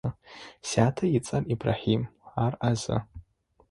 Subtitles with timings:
[0.69, 2.03] Сятэ ыцӏэр Ибрахьим,
[2.43, 2.97] ар ӏазэ.